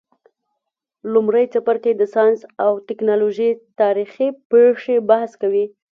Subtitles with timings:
[1.13, 5.65] لمړی څپرکی د ساینس او تکنالوژۍ تاریخي پیښي بحث کوي.